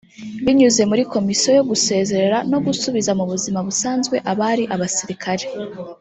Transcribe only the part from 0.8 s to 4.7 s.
muri Komisiyo yo gusezerera no gusubiza mu buzima busanzwe abari